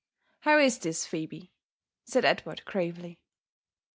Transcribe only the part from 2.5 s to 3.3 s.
gravely.